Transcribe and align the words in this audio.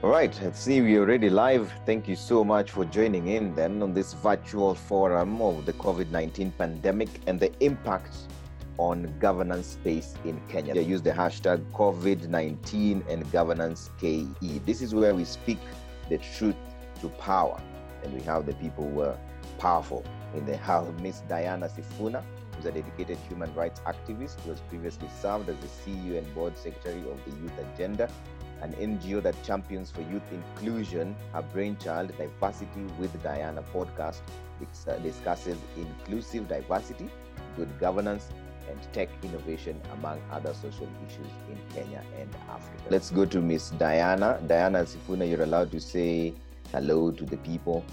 All 0.00 0.10
right, 0.10 0.32
let's 0.44 0.60
see, 0.60 0.80
we're 0.80 1.00
already 1.00 1.28
live. 1.28 1.72
Thank 1.84 2.06
you 2.06 2.14
so 2.14 2.44
much 2.44 2.70
for 2.70 2.84
joining 2.84 3.26
in 3.26 3.52
then 3.56 3.82
on 3.82 3.92
this 3.92 4.12
virtual 4.12 4.72
forum 4.72 5.42
of 5.42 5.66
the 5.66 5.72
COVID 5.72 6.12
19 6.12 6.52
pandemic 6.52 7.08
and 7.26 7.40
the 7.40 7.52
impact 7.58 8.14
on 8.76 9.12
governance 9.18 9.66
space 9.66 10.14
in 10.24 10.40
Kenya. 10.48 10.76
I 10.76 10.84
use 10.84 11.02
the 11.02 11.10
hashtag 11.10 11.68
COVID 11.72 12.28
19 12.28 13.06
and 13.08 13.32
governance 13.32 13.90
KE. 14.00 14.28
This 14.64 14.82
is 14.82 14.94
where 14.94 15.16
we 15.16 15.24
speak 15.24 15.58
the 16.08 16.18
truth 16.18 16.54
to 17.00 17.08
power, 17.08 17.60
and 18.04 18.14
we 18.14 18.20
have 18.20 18.46
the 18.46 18.54
people 18.54 18.88
who 18.88 19.00
are 19.00 19.18
powerful. 19.58 20.04
In 20.36 20.46
the 20.46 20.56
house, 20.58 20.86
Miss 21.02 21.22
Diana 21.28 21.68
Sifuna, 21.68 22.22
who's 22.54 22.66
a 22.66 22.70
dedicated 22.70 23.18
human 23.28 23.52
rights 23.52 23.80
activist 23.80 24.38
who 24.42 24.50
has 24.50 24.60
previously 24.60 25.08
served 25.20 25.48
as 25.48 25.56
the 25.56 25.66
CEO 25.66 26.18
and 26.18 26.34
board 26.36 26.56
secretary 26.56 27.00
of 27.10 27.18
the 27.24 27.32
Youth 27.42 27.58
Agenda 27.74 28.08
an 28.62 28.72
NGO 28.74 29.22
that 29.22 29.40
champions 29.42 29.90
for 29.90 30.02
youth 30.02 30.22
inclusion. 30.32 31.14
Her 31.32 31.42
brainchild, 31.42 32.16
Diversity 32.18 32.82
with 32.98 33.22
Diana 33.22 33.62
podcast, 33.74 34.20
uh, 34.86 34.96
discusses 34.98 35.56
inclusive 35.76 36.48
diversity, 36.48 37.08
good 37.56 37.68
governance, 37.78 38.28
and 38.68 38.78
tech 38.92 39.08
innovation, 39.22 39.80
among 39.94 40.20
other 40.30 40.52
social 40.54 40.88
issues 41.06 41.32
in 41.50 41.58
Kenya 41.74 42.02
and 42.18 42.28
Africa. 42.50 42.82
Let's 42.90 43.10
go 43.10 43.24
to 43.24 43.40
Miss 43.40 43.70
Diana. 43.70 44.40
Diana 44.46 44.80
Sifuna, 44.84 45.28
you're 45.28 45.42
allowed 45.42 45.70
to 45.72 45.80
say 45.80 46.34
hello 46.72 47.10
to 47.10 47.24
the 47.24 47.36
people. 47.38 47.84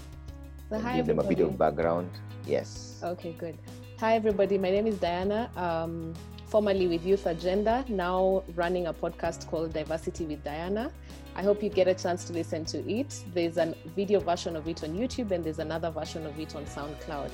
So 0.70 0.78
hi, 0.78 0.96
give 0.96 1.06
them 1.06 1.18
everybody. 1.18 1.42
a 1.42 1.46
bit 1.46 1.52
of 1.52 1.58
background. 1.58 2.10
Yes. 2.46 3.00
Okay, 3.02 3.32
good. 3.38 3.58
Hi, 4.00 4.14
everybody. 4.14 4.58
My 4.58 4.70
name 4.70 4.86
is 4.86 4.98
Diana. 4.98 5.50
Um, 5.56 6.12
formerly 6.46 6.86
with 6.86 7.04
Youth 7.04 7.26
Agenda, 7.26 7.84
now 7.88 8.44
running 8.54 8.86
a 8.86 8.94
podcast 8.94 9.48
called 9.48 9.72
Diversity 9.72 10.24
with 10.24 10.44
Diana. 10.44 10.92
I 11.34 11.42
hope 11.42 11.62
you 11.62 11.68
get 11.68 11.88
a 11.88 11.94
chance 11.94 12.24
to 12.24 12.32
listen 12.32 12.64
to 12.66 12.88
it. 12.88 13.24
There's 13.34 13.58
a 13.58 13.74
video 13.96 14.20
version 14.20 14.54
of 14.54 14.68
it 14.68 14.84
on 14.84 14.90
YouTube 14.90 15.32
and 15.32 15.44
there's 15.44 15.58
another 15.58 15.90
version 15.90 16.24
of 16.24 16.38
it 16.38 16.54
on 16.54 16.64
SoundCloud. 16.64 17.30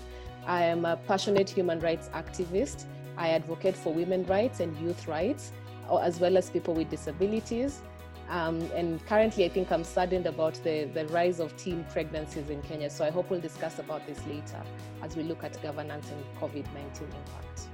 I 0.46 0.64
am 0.64 0.86
a 0.86 0.96
passionate 0.96 1.48
human 1.50 1.78
rights 1.80 2.08
activist. 2.14 2.86
I 3.16 3.30
advocate 3.30 3.76
for 3.76 3.92
women's 3.92 4.28
rights 4.28 4.60
and 4.60 4.76
youth 4.78 5.06
rights, 5.06 5.52
as 6.00 6.18
well 6.18 6.38
as 6.38 6.48
people 6.48 6.74
with 6.74 6.88
disabilities. 6.88 7.82
Um, 8.30 8.62
and 8.74 9.04
currently, 9.06 9.44
I 9.44 9.50
think 9.50 9.70
I'm 9.70 9.84
saddened 9.84 10.26
about 10.26 10.54
the, 10.64 10.84
the 10.94 11.06
rise 11.08 11.38
of 11.38 11.54
teen 11.58 11.84
pregnancies 11.92 12.48
in 12.48 12.62
Kenya. 12.62 12.88
So 12.88 13.04
I 13.04 13.10
hope 13.10 13.28
we'll 13.28 13.40
discuss 13.40 13.78
about 13.78 14.06
this 14.06 14.18
later 14.26 14.62
as 15.02 15.14
we 15.16 15.22
look 15.22 15.44
at 15.44 15.62
governance 15.62 16.10
and 16.10 16.24
COVID 16.40 16.64
19 16.72 17.08
impact 17.08 17.68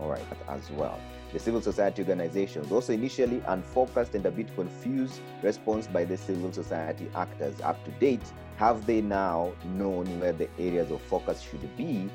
all 0.00 0.08
right, 0.08 0.24
as 0.48 0.70
well. 0.72 0.98
The 1.32 1.38
civil 1.38 1.60
society 1.60 2.02
organizations, 2.02 2.72
also 2.72 2.92
initially 2.92 3.42
unfocused 3.46 4.14
and 4.14 4.24
a 4.24 4.30
bit 4.30 4.54
confused 4.54 5.20
response 5.42 5.86
by 5.86 6.04
the 6.04 6.16
civil 6.16 6.52
society 6.52 7.10
actors. 7.14 7.60
Up 7.60 7.84
to 7.84 7.90
date, 7.92 8.32
have 8.56 8.86
they 8.86 9.00
now 9.00 9.52
known 9.64 10.06
where 10.20 10.32
the 10.32 10.48
areas 10.58 10.90
of 10.90 11.02
focus 11.02 11.40
should 11.40 11.76
be? 11.76 12.08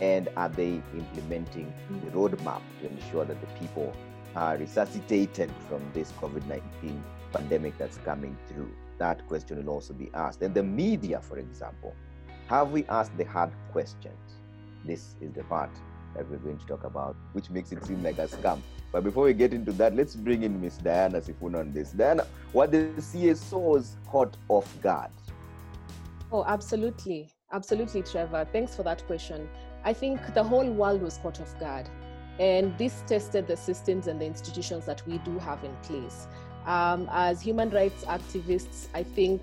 And 0.00 0.28
are 0.36 0.48
they 0.48 0.82
implementing 0.94 1.72
the 1.90 2.10
roadmap 2.10 2.60
to 2.80 2.90
ensure 2.90 3.24
that 3.24 3.40
the 3.40 3.46
people 3.58 3.94
are 4.34 4.56
resuscitated 4.56 5.50
from 5.68 5.80
this 5.94 6.12
COVID 6.20 6.46
19 6.46 7.04
pandemic 7.32 7.78
that's 7.78 7.98
coming 7.98 8.36
through? 8.48 8.70
That 8.98 9.26
question 9.28 9.58
will 9.58 9.72
also 9.72 9.94
be 9.94 10.10
asked. 10.12 10.42
And 10.42 10.54
the 10.54 10.62
media, 10.62 11.20
for 11.20 11.38
example, 11.38 11.94
have 12.48 12.72
we 12.72 12.84
asked 12.86 13.16
the 13.16 13.24
hard 13.24 13.52
questions? 13.72 14.40
This 14.84 15.16
is 15.20 15.32
the 15.32 15.44
part 15.44 15.70
that 16.16 16.28
we're 16.30 16.38
going 16.38 16.58
to 16.58 16.66
talk 16.66 16.84
about, 16.84 17.16
which 17.32 17.50
makes 17.50 17.72
it 17.72 17.84
seem 17.84 18.02
like 18.02 18.18
a 18.18 18.26
scam. 18.26 18.60
But 18.92 19.04
before 19.04 19.24
we 19.24 19.34
get 19.34 19.52
into 19.52 19.72
that, 19.72 19.94
let's 19.94 20.14
bring 20.14 20.42
in 20.42 20.60
Miss 20.60 20.78
Diana 20.78 21.20
Sifuna 21.20 21.60
on 21.60 21.72
this. 21.72 21.90
Diana, 21.90 22.26
what 22.52 22.72
the 22.72 22.88
CSOs 22.98 23.96
caught 24.06 24.36
off 24.48 24.80
guard? 24.80 25.10
Oh, 26.32 26.44
absolutely. 26.46 27.32
Absolutely, 27.52 28.02
Trevor. 28.02 28.46
Thanks 28.52 28.74
for 28.74 28.82
that 28.84 29.06
question. 29.06 29.48
I 29.84 29.92
think 29.92 30.34
the 30.34 30.42
whole 30.42 30.68
world 30.70 31.02
was 31.02 31.18
caught 31.18 31.40
off 31.40 31.58
guard. 31.60 31.88
And 32.38 32.76
this 32.76 33.02
tested 33.06 33.46
the 33.46 33.56
systems 33.56 34.08
and 34.08 34.20
the 34.20 34.26
institutions 34.26 34.84
that 34.86 35.06
we 35.06 35.18
do 35.18 35.38
have 35.38 35.62
in 35.64 35.74
place. 35.82 36.26
Um, 36.66 37.08
as 37.12 37.40
human 37.40 37.70
rights 37.70 38.04
activists, 38.04 38.88
I 38.94 39.02
think 39.02 39.42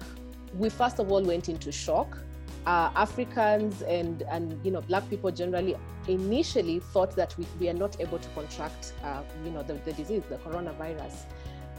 we 0.55 0.69
first 0.69 0.99
of 0.99 1.11
all 1.11 1.23
went 1.23 1.49
into 1.49 1.71
shock 1.71 2.17
uh, 2.65 2.91
Africans 2.95 3.81
and 3.83 4.23
and 4.23 4.59
you 4.63 4.71
know 4.71 4.81
black 4.81 5.09
people 5.09 5.31
generally 5.31 5.75
initially 6.07 6.79
thought 6.79 7.15
that 7.15 7.35
we, 7.37 7.45
we 7.59 7.69
are 7.69 7.73
not 7.73 7.99
able 7.99 8.19
to 8.19 8.29
contract 8.29 8.93
uh, 9.03 9.21
you 9.43 9.51
know 9.51 9.63
the, 9.63 9.73
the 9.85 9.93
disease, 9.93 10.23
the 10.29 10.37
coronavirus. 10.37 11.25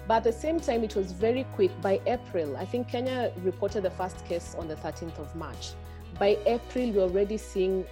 But 0.07 0.19
at 0.19 0.25
the 0.25 0.33
same 0.33 0.61
time, 0.61 0.85
it 0.85 0.95
was 0.95 1.13
very 1.13 1.45
quick. 1.55 1.71
By 1.81 2.01
April, 2.07 2.57
I 2.59 2.67
think 2.67 2.89
Kenya 2.89 3.33
reported 3.43 3.85
the 3.85 3.91
first 3.91 4.25
case 4.27 4.55
on 4.59 4.69
the 4.69 4.77
13th 4.77 5.19
of 5.19 5.35
March. 5.35 5.73
By 6.19 6.37
April, 6.45 6.91
we're 6.91 7.03
already 7.03 7.39
seeing 7.39 7.87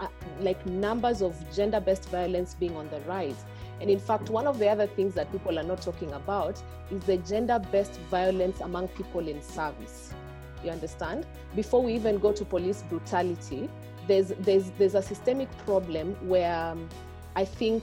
uh, 0.00 0.08
like 0.40 0.64
numbers 0.66 1.22
of 1.22 1.36
gender-based 1.54 2.08
violence 2.08 2.54
being 2.54 2.76
on 2.76 2.88
the 2.88 3.00
rise. 3.02 3.44
And 3.80 3.88
in 3.88 4.00
fact, 4.00 4.28
one 4.28 4.48
of 4.48 4.58
the 4.58 4.68
other 4.68 4.88
things 4.88 5.14
that 5.14 5.30
people 5.30 5.56
are 5.58 5.62
not 5.62 5.82
talking 5.82 6.12
about 6.12 6.60
is 6.90 7.02
the 7.04 7.18
gender-based 7.18 7.98
violence 8.10 8.60
among 8.60 8.88
people 8.88 9.28
in 9.28 9.40
service. 9.40 10.12
You 10.64 10.70
understand? 10.70 11.26
Before 11.54 11.82
we 11.82 11.94
even 11.94 12.18
go 12.18 12.32
to 12.32 12.44
police 12.44 12.82
brutality, 12.88 13.68
there's 14.06 14.28
there's 14.40 14.70
there's 14.78 14.94
a 14.94 15.02
systemic 15.02 15.48
problem 15.64 16.14
where 16.28 16.54
um, 16.54 16.88
I 17.36 17.44
think 17.44 17.82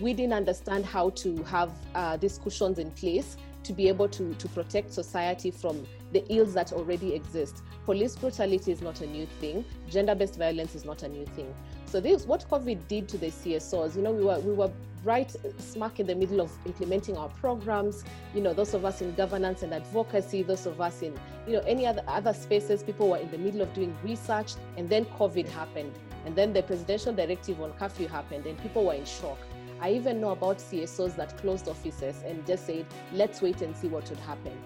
we 0.00 0.12
didn't 0.12 0.34
understand 0.34 0.84
how 0.84 1.10
to 1.10 1.42
have 1.44 1.72
uh, 1.94 2.16
these 2.16 2.38
cushions 2.38 2.78
in 2.78 2.90
place 2.92 3.36
to 3.64 3.72
be 3.72 3.88
able 3.88 4.08
to 4.08 4.34
to 4.34 4.48
protect 4.48 4.92
society 4.92 5.50
from 5.50 5.86
the 6.12 6.24
ills 6.32 6.54
that 6.54 6.72
already 6.72 7.14
exist. 7.14 7.62
Police 7.84 8.16
brutality 8.16 8.72
is 8.72 8.82
not 8.82 9.00
a 9.00 9.06
new 9.06 9.26
thing. 9.40 9.64
Gender-based 9.88 10.36
violence 10.36 10.74
is 10.74 10.84
not 10.84 11.02
a 11.02 11.08
new 11.08 11.26
thing. 11.26 11.54
So 11.86 12.00
this 12.00 12.26
what 12.26 12.48
COVID 12.50 12.86
did 12.88 13.08
to 13.08 13.18
the 13.18 13.28
CSOs. 13.28 13.96
You 13.96 14.02
know, 14.02 14.12
we 14.12 14.24
were 14.24 14.38
we 14.40 14.52
were 14.52 14.70
right 15.04 15.34
smack 15.58 16.00
in 16.00 16.06
the 16.06 16.14
middle 16.14 16.40
of 16.40 16.50
implementing 16.66 17.16
our 17.16 17.28
programs. 17.28 18.04
You 18.34 18.40
know, 18.40 18.52
those 18.52 18.74
of 18.74 18.84
us 18.84 19.00
in 19.00 19.14
governance 19.14 19.62
and 19.62 19.72
advocacy, 19.72 20.42
those 20.42 20.66
of 20.66 20.80
us 20.80 21.02
in 21.02 21.18
you 21.46 21.54
know 21.54 21.62
any 21.66 21.86
other 21.86 22.02
other 22.06 22.32
spaces. 22.32 22.82
People 22.82 23.10
were 23.10 23.18
in 23.18 23.30
the 23.30 23.38
middle 23.38 23.60
of 23.60 23.72
doing 23.74 23.96
research, 24.02 24.54
and 24.76 24.88
then 24.88 25.04
COVID 25.04 25.48
happened, 25.48 25.92
and 26.24 26.34
then 26.36 26.52
the 26.52 26.62
presidential 26.62 27.12
directive 27.12 27.60
on 27.60 27.72
curfew 27.72 28.08
happened, 28.08 28.46
and 28.46 28.58
people 28.58 28.84
were 28.84 28.94
in 28.94 29.04
shock. 29.04 29.38
I 29.80 29.92
even 29.92 30.20
know 30.20 30.30
about 30.30 30.58
CSOs 30.58 31.14
that 31.16 31.38
closed 31.38 31.68
offices 31.68 32.22
and 32.26 32.44
just 32.44 32.66
said, 32.66 32.84
let's 33.12 33.40
wait 33.40 33.62
and 33.62 33.76
see 33.76 33.86
what 33.86 34.10
would 34.10 34.18
happen 34.18 34.58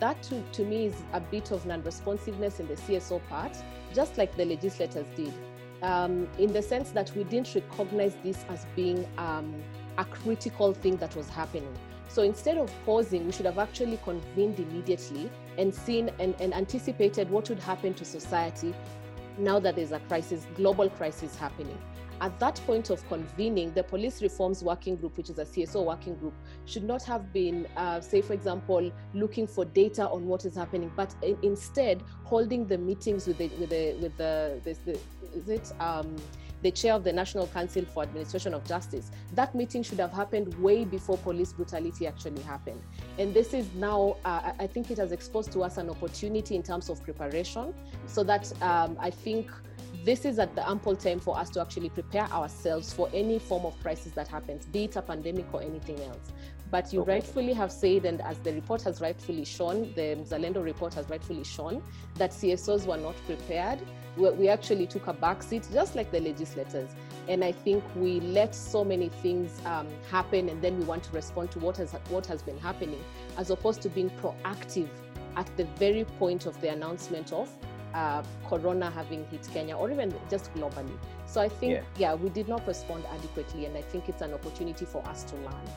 that 0.00 0.22
to, 0.24 0.42
to 0.52 0.64
me 0.64 0.86
is 0.86 0.94
a 1.12 1.20
bit 1.20 1.52
of 1.52 1.64
non-responsiveness 1.64 2.58
in 2.58 2.66
the 2.66 2.74
CSO 2.74 3.20
part, 3.28 3.56
just 3.94 4.18
like 4.18 4.36
the 4.36 4.44
legislators 4.44 5.06
did, 5.14 5.32
um, 5.82 6.26
in 6.38 6.52
the 6.52 6.62
sense 6.62 6.90
that 6.90 7.12
we 7.14 7.22
didn't 7.24 7.54
recognize 7.54 8.16
this 8.24 8.44
as 8.48 8.66
being 8.74 9.06
um, 9.18 9.54
a 10.00 10.04
critical 10.06 10.72
thing 10.72 10.96
that 10.96 11.14
was 11.14 11.28
happening. 11.28 11.72
So 12.08 12.22
instead 12.22 12.56
of 12.56 12.72
pausing, 12.84 13.26
we 13.26 13.32
should 13.32 13.46
have 13.46 13.58
actually 13.58 13.98
convened 14.02 14.58
immediately 14.58 15.30
and 15.58 15.72
seen 15.72 16.10
and, 16.18 16.34
and 16.40 16.54
anticipated 16.54 17.30
what 17.30 17.48
would 17.50 17.60
happen 17.60 17.94
to 17.94 18.04
society 18.04 18.74
now 19.38 19.60
that 19.60 19.76
there's 19.76 19.92
a 19.92 20.00
crisis, 20.00 20.46
global 20.56 20.88
crisis 20.90 21.36
happening. 21.36 21.78
At 22.22 22.38
that 22.40 22.60
point 22.66 22.90
of 22.90 23.06
convening, 23.08 23.72
the 23.72 23.82
police 23.82 24.20
reforms 24.20 24.62
working 24.62 24.96
group, 24.96 25.16
which 25.16 25.30
is 25.30 25.38
a 25.38 25.44
CSO 25.44 25.84
working 25.84 26.16
group, 26.16 26.34
should 26.66 26.84
not 26.84 27.02
have 27.04 27.32
been, 27.32 27.66
uh, 27.76 28.00
say, 28.00 28.20
for 28.20 28.34
example, 28.34 28.92
looking 29.14 29.46
for 29.46 29.64
data 29.64 30.06
on 30.06 30.26
what 30.26 30.44
is 30.44 30.54
happening, 30.54 30.92
but 30.96 31.14
instead 31.42 32.02
holding 32.24 32.66
the 32.66 32.76
meetings 32.76 33.26
with 33.26 33.38
the 33.38 33.48
with 33.58 33.70
the 33.70 33.96
with 34.02 34.16
the, 34.18 34.60
the, 34.64 34.76
the 34.84 34.98
is 35.38 35.48
it 35.48 35.72
um, 35.80 36.14
the 36.62 36.70
chair 36.70 36.94
of 36.94 37.04
the 37.04 37.12
National 37.12 37.46
Council 37.48 37.84
for 37.84 38.02
Administration 38.02 38.54
of 38.54 38.64
Justice. 38.64 39.10
That 39.34 39.54
meeting 39.54 39.82
should 39.82 39.98
have 39.98 40.12
happened 40.12 40.54
way 40.54 40.84
before 40.84 41.16
police 41.18 41.52
brutality 41.52 42.06
actually 42.06 42.42
happened. 42.42 42.82
And 43.18 43.32
this 43.32 43.54
is 43.54 43.72
now, 43.74 44.16
uh, 44.24 44.52
I 44.58 44.66
think 44.66 44.90
it 44.90 44.98
has 44.98 45.12
exposed 45.12 45.52
to 45.52 45.62
us 45.62 45.78
an 45.78 45.90
opportunity 45.90 46.56
in 46.56 46.62
terms 46.62 46.88
of 46.88 47.02
preparation 47.02 47.74
so 48.06 48.22
that 48.24 48.52
um, 48.62 48.96
I 49.00 49.10
think 49.10 49.50
this 50.04 50.24
is 50.24 50.38
at 50.38 50.54
the 50.54 50.68
ample 50.68 50.96
time 50.96 51.20
for 51.20 51.38
us 51.38 51.50
to 51.50 51.60
actually 51.60 51.90
prepare 51.90 52.24
ourselves 52.32 52.92
for 52.92 53.10
any 53.12 53.38
form 53.38 53.66
of 53.66 53.78
crisis 53.80 54.12
that 54.12 54.28
happens, 54.28 54.64
be 54.66 54.84
it 54.84 54.96
a 54.96 55.02
pandemic 55.02 55.52
or 55.52 55.62
anything 55.62 56.00
else. 56.00 56.32
But 56.70 56.92
you 56.92 57.00
okay. 57.00 57.14
rightfully 57.14 57.52
have 57.54 57.72
said, 57.72 58.04
and 58.04 58.20
as 58.20 58.38
the 58.38 58.52
report 58.52 58.82
has 58.82 59.00
rightfully 59.00 59.44
shown, 59.44 59.92
the 59.94 60.16
Mzalendo 60.16 60.62
report 60.64 60.94
has 60.94 61.08
rightfully 61.08 61.42
shown, 61.42 61.82
that 62.14 62.30
CSOs 62.30 62.86
were 62.86 62.96
not 62.96 63.16
prepared. 63.26 63.80
We, 64.16 64.30
we 64.30 64.48
actually 64.48 64.86
took 64.86 65.08
a 65.08 65.14
backseat, 65.14 65.72
just 65.72 65.96
like 65.96 66.12
the 66.12 66.20
legislators. 66.20 66.90
And 67.28 67.42
I 67.42 67.52
think 67.52 67.82
we 67.96 68.20
let 68.20 68.54
so 68.54 68.84
many 68.84 69.08
things 69.08 69.60
um, 69.66 69.88
happen, 70.10 70.48
and 70.48 70.62
then 70.62 70.78
we 70.78 70.84
want 70.84 71.02
to 71.04 71.12
respond 71.12 71.50
to 71.52 71.58
what 71.58 71.76
has 71.76 71.92
what 72.08 72.26
has 72.26 72.42
been 72.42 72.58
happening, 72.58 73.02
as 73.36 73.50
opposed 73.50 73.82
to 73.82 73.88
being 73.88 74.10
proactive 74.22 74.88
at 75.36 75.48
the 75.56 75.64
very 75.76 76.04
point 76.04 76.46
of 76.46 76.60
the 76.60 76.70
announcement 76.70 77.32
of 77.32 77.48
uh, 77.94 78.22
corona 78.48 78.90
having 78.90 79.24
hit 79.26 79.46
Kenya 79.52 79.76
or 79.76 79.90
even 79.90 80.14
just 80.28 80.52
globally. 80.54 80.96
So 81.26 81.40
I 81.40 81.48
think, 81.48 81.72
yeah. 81.72 81.82
yeah. 81.98 82.14
we 82.14 82.30
did 82.30 82.48
not 82.48 82.66
respond 82.66 83.04
adequately, 83.12 83.66
and 83.66 83.76
I 83.76 83.82
think 83.82 84.08
it's 84.08 84.22
an 84.22 84.34
opportunity 84.34 84.84
for 84.84 85.06
us 85.08 85.24
to 85.24 85.36
learn. 85.36 85.68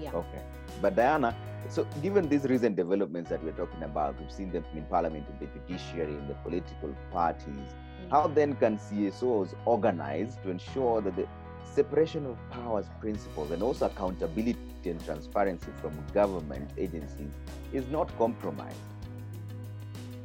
Yeah. 0.00 0.12
Okay. 0.12 0.42
But 0.80 0.96
Diana, 0.96 1.34
so, 1.68 1.86
given 2.02 2.28
these 2.28 2.44
recent 2.44 2.76
developments 2.76 3.30
that 3.30 3.42
we're 3.42 3.52
talking 3.52 3.82
about, 3.82 4.18
we've 4.18 4.32
seen 4.32 4.50
them 4.50 4.64
in 4.74 4.84
parliament, 4.84 5.26
in 5.28 5.46
the 5.46 5.52
judiciary, 5.58 6.14
in 6.14 6.26
the 6.28 6.34
political 6.34 6.94
parties. 7.12 7.46
Mm-hmm. 7.46 8.10
How 8.10 8.28
then 8.28 8.54
can 8.56 8.78
CSOs 8.78 9.54
organize 9.66 10.36
to 10.42 10.50
ensure 10.50 11.02
that 11.02 11.14
the 11.16 11.26
separation 11.74 12.26
of 12.26 12.38
powers 12.50 12.86
principles 13.00 13.50
and 13.50 13.62
also 13.62 13.86
accountability 13.86 14.56
and 14.84 15.04
transparency 15.04 15.68
from 15.82 15.92
government 16.14 16.70
agencies 16.78 17.30
is 17.72 17.86
not 17.88 18.16
compromised? 18.16 18.76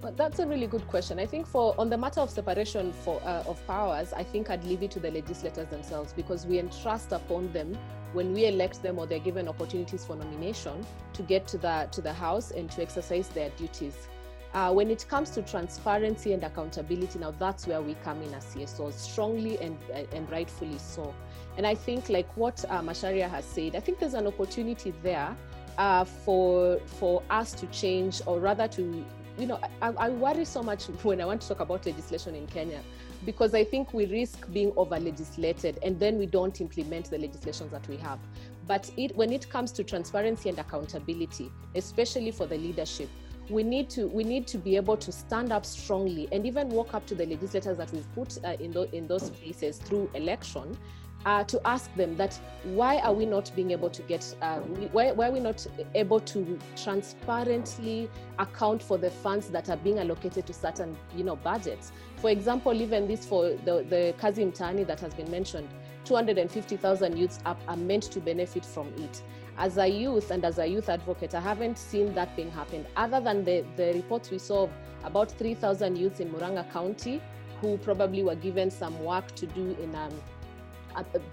Well, 0.02 0.14
that's 0.14 0.40
a 0.40 0.48
really 0.48 0.68
good 0.68 0.86
question. 0.88 1.20
I 1.20 1.26
think 1.26 1.48
for 1.48 1.76
on 1.78 1.90
the 1.90 1.98
matter 1.98 2.22
of 2.22 2.30
separation 2.30 2.92
for, 2.92 3.22
uh, 3.24 3.44
of 3.48 3.66
powers, 3.68 4.14
I 4.14 4.24
think 4.24 4.50
I'd 4.50 4.64
leave 4.64 4.84
it 4.84 4.92
to 4.92 5.00
the 5.00 5.12
legislators 5.12 5.68
themselves 5.68 6.14
because 6.14 6.46
we 6.46 6.60
entrust 6.60 7.12
upon 7.12 7.52
them 7.54 7.78
when 8.14 8.34
we 8.34 8.46
elect 8.46 8.82
them 8.82 9.00
or 9.00 9.06
they're 9.06 9.20
given 9.20 9.48
opportunities 9.48 10.06
for 10.06 10.16
nomination 10.16 10.86
to 11.14 11.24
get 11.24 11.48
to 11.48 11.58
the 11.58 11.88
to 11.92 12.02
the 12.02 12.14
house 12.14 12.52
and 12.52 12.72
to 12.72 12.82
exercise 12.82 13.28
their 13.30 13.50
duties. 13.52 14.08
Uh, 14.54 14.72
when 14.72 14.92
it 14.92 15.04
comes 15.10 15.32
to 15.32 15.42
transparency 15.42 16.32
and 16.34 16.44
accountability, 16.44 17.18
now 17.18 17.32
that's 17.32 17.66
where 17.66 17.82
we 17.82 17.96
come 18.04 18.22
in 18.22 18.32
as 18.36 18.46
CSOs 18.46 18.94
strongly 18.94 19.60
and 19.60 19.78
and 20.14 20.30
rightfully 20.30 20.78
so. 20.78 21.14
And 21.58 21.68
I 21.68 21.76
think, 21.76 22.10
like 22.10 22.36
what 22.38 22.64
uh, 22.70 22.82
Macharia 22.82 23.30
has 23.30 23.46
said, 23.46 23.76
I 23.76 23.80
think 23.80 24.00
there's 24.00 24.14
an 24.14 24.28
opportunity 24.28 24.94
there 25.02 25.36
uh, 25.78 26.04
for 26.04 26.80
for 26.86 27.24
us 27.30 27.54
to 27.54 27.66
change, 27.68 28.22
or 28.26 28.40
rather 28.40 28.68
to 28.70 29.04
you 29.38 29.48
know, 29.48 29.60
I, 29.82 29.90
I, 29.90 30.10
worry 30.10 30.46
so 30.46 30.62
much 30.62 30.86
when 31.04 31.20
I 31.20 31.26
want 31.26 31.42
to 31.42 31.48
talk 31.48 31.60
about 31.60 31.88
legislation 31.88 32.36
in 32.36 32.46
Kenya 32.46 32.82
because 33.26 33.54
I 33.54 33.64
think 33.64 33.94
we 33.94 34.06
risk 34.06 34.52
being 34.52 34.74
over 34.76 35.00
legislated 35.00 35.80
and 35.84 36.00
then 36.00 36.18
we 36.18 36.26
don't 36.26 36.60
implement 36.62 37.10
the 37.10 37.18
legislations 37.18 37.72
that 37.72 37.88
we 37.88 37.98
have. 37.98 38.20
But 38.68 38.90
it, 38.98 39.16
when 39.16 39.32
it 39.32 39.50
comes 39.50 39.72
to 39.74 39.84
transparency 39.84 40.50
and 40.50 40.60
accountability, 40.60 41.52
especially 41.76 42.32
for 42.32 42.46
the 42.46 42.58
leadership, 42.58 43.10
we 43.50 43.62
need 43.62 43.90
to 43.90 44.08
we 44.08 44.24
need 44.24 44.48
to 44.48 44.58
be 44.58 44.78
able 44.78 44.96
to 44.96 45.12
stand 45.12 45.52
up 45.52 45.66
strongly 45.66 46.30
and 46.32 46.46
even 46.46 46.70
walk 46.70 46.94
up 46.94 47.06
to 47.08 47.16
the 47.16 47.26
legislators 47.26 47.78
that 47.78 47.92
we've 47.92 48.10
put 48.16 48.38
uh, 48.46 48.56
in, 48.60 48.72
the, 48.72 48.94
in 48.96 49.06
those 49.06 49.30
places 49.32 49.80
through 49.80 50.10
election 50.14 50.78
uh, 51.26 51.44
to 51.46 51.60
ask 51.66 51.94
them 51.96 52.16
that 52.18 52.40
why 52.64 52.98
are 53.00 53.14
we 53.14 53.26
not 53.26 53.52
being 53.56 53.72
able 53.72 53.90
to 53.90 54.02
get 54.04 54.36
uh, 54.42 54.60
why, 54.92 55.12
why, 55.12 55.28
are 55.30 55.32
we 55.32 55.40
not 55.40 55.66
able 55.96 56.20
to 56.20 56.60
transparently 56.76 58.10
account 58.40 58.82
for 58.82 58.98
the 58.98 59.10
funds 59.10 59.48
that 59.50 59.70
are 59.70 59.78
being 59.78 60.00
allocated 60.00 60.46
to 60.46 60.54
certain 60.54 60.98
you 61.16 61.24
know 61.24 61.36
budgets? 61.36 61.92
For 62.18 62.30
example 62.30 62.74
even 62.82 63.08
this 63.08 63.26
for 63.26 63.50
the, 63.66 63.86
the 63.90 64.14
mtaani 64.20 64.86
that 64.88 65.00
has 65.00 65.14
been 65.14 65.30
mentioned 65.32 65.68
250000 66.06 67.18
youths 67.18 67.40
are, 67.46 67.58
are 67.68 67.78
meant 67.78 68.04
to 68.04 68.20
benefit 68.20 68.66
from 68.66 68.88
it. 68.98 69.22
As 69.58 69.78
a 69.78 69.88
youth 69.88 70.32
and 70.32 70.44
as 70.44 70.58
a 70.58 70.66
youth 70.66 70.90
advocate 70.90 71.36
i 71.36 71.40
haven't 71.40 71.78
seen 71.78 72.14
that 72.16 72.36
thing 72.36 72.50
happen 72.52 72.86
other 72.96 73.22
than 73.22 73.44
the, 73.44 73.64
the 73.78 73.94
reports 73.94 74.32
we 74.32 74.40
saw 74.40 74.68
about 75.04 75.32
3000 75.32 75.96
youths 75.96 76.20
in 76.20 76.32
muranga 76.32 76.70
county 76.74 77.22
who 77.62 77.78
probably 77.78 78.24
were 78.24 78.36
given 78.36 78.72
some 78.72 78.98
work 79.04 79.34
to 79.36 79.46
do 79.46 79.78
in 79.82 79.94
um, 79.96 80.12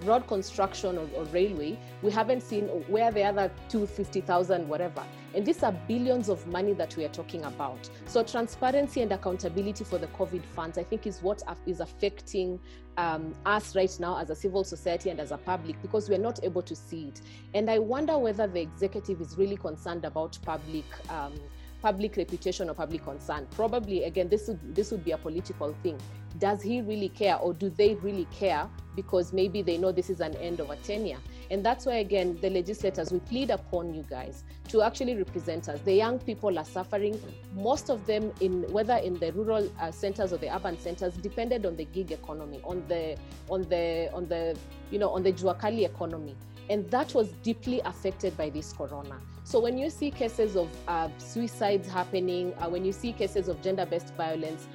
road 0.04 0.26
construction 0.26 0.98
or, 0.98 1.08
or, 1.14 1.24
railway, 1.26 1.78
we 2.02 2.10
haven't 2.10 2.42
seen 2.42 2.64
where 2.88 3.10
the 3.10 3.22
other 3.22 3.50
250,000, 3.68 4.68
whatever. 4.68 5.04
And 5.34 5.46
these 5.46 5.62
are 5.62 5.72
billions 5.86 6.28
of 6.28 6.46
money 6.46 6.72
that 6.74 6.96
we 6.96 7.04
are 7.04 7.10
talking 7.10 7.44
about. 7.44 7.88
So 8.06 8.22
transparency 8.22 9.02
and 9.02 9.12
accountability 9.12 9.84
for 9.84 9.98
the 9.98 10.08
COVID 10.08 10.44
funds, 10.44 10.76
I 10.78 10.82
think, 10.82 11.06
is 11.06 11.22
what 11.22 11.42
is 11.66 11.80
affecting 11.80 12.58
um, 12.96 13.34
us 13.46 13.76
right 13.76 13.94
now 14.00 14.18
as 14.18 14.30
a 14.30 14.34
civil 14.34 14.64
society 14.64 15.10
and 15.10 15.20
as 15.20 15.30
a 15.30 15.38
public 15.38 15.80
because 15.82 16.08
we're 16.08 16.18
not 16.18 16.42
able 16.42 16.62
to 16.62 16.74
see 16.74 17.08
it. 17.08 17.20
And 17.54 17.70
I 17.70 17.78
wonder 17.78 18.18
whether 18.18 18.46
the 18.46 18.60
executive 18.60 19.20
is 19.20 19.38
really 19.38 19.56
concerned 19.56 20.04
about 20.04 20.38
public. 20.42 20.84
Um, 21.08 21.34
public 21.82 22.16
reputation 22.16 22.68
or 22.68 22.74
public 22.74 23.04
concern. 23.04 23.46
Probably 23.50 24.04
again 24.04 24.28
this 24.28 24.48
would 24.48 24.74
this 24.74 24.90
would 24.90 25.04
be 25.04 25.12
a 25.12 25.18
political 25.18 25.74
thing. 25.82 25.98
Does 26.38 26.62
he 26.62 26.80
really 26.80 27.08
care 27.08 27.36
or 27.36 27.52
do 27.52 27.70
they 27.70 27.94
really 27.96 28.26
care 28.26 28.68
because 28.94 29.32
maybe 29.32 29.62
they 29.62 29.78
know 29.78 29.90
this 29.92 30.10
is 30.10 30.20
an 30.20 30.36
end 30.36 30.60
of 30.60 30.70
a 30.70 30.76
tenure? 30.76 31.18
And 31.50 31.64
that's 31.64 31.86
why 31.86 31.96
again 31.96 32.38
the 32.40 32.50
legislators 32.50 33.12
we 33.12 33.18
plead 33.20 33.50
upon 33.50 33.92
you 33.94 34.04
guys 34.08 34.44
to 34.68 34.82
actually 34.82 35.16
represent 35.16 35.68
us. 35.68 35.80
The 35.80 35.94
young 35.94 36.18
people 36.18 36.58
are 36.58 36.64
suffering. 36.64 37.20
Most 37.54 37.90
of 37.90 38.06
them 38.06 38.32
in 38.40 38.62
whether 38.72 38.96
in 38.96 39.18
the 39.18 39.32
rural 39.32 39.70
uh, 39.80 39.90
centers 39.90 40.32
or 40.32 40.36
the 40.36 40.54
urban 40.54 40.78
centers 40.78 41.14
depended 41.14 41.66
on 41.66 41.76
the 41.76 41.84
gig 41.84 42.12
economy 42.12 42.60
on 42.64 42.84
the 42.88 43.16
on 43.48 43.62
the 43.62 44.10
on 44.12 44.28
the 44.28 44.56
you 44.90 44.98
know 44.98 45.10
on 45.10 45.22
the 45.22 45.32
juakali 45.32 45.84
economy. 45.84 46.36
And 46.68 46.88
that 46.92 47.14
was 47.14 47.32
deeply 47.42 47.80
affected 47.84 48.36
by 48.36 48.50
this 48.50 48.72
corona 48.72 49.20
so 49.50 49.58
when 49.58 49.76
you 49.76 49.90
see 49.90 50.10
cases 50.10 50.54
of 50.54 50.68
uh, 50.86 51.08
suicides 51.18 51.88
happening 51.88 52.54
uh, 52.54 52.68
when 52.68 52.84
you 52.84 52.92
see 52.92 53.12
cases 53.12 53.48
of 53.48 53.60
gender-based 53.60 54.14
violence 54.14 54.68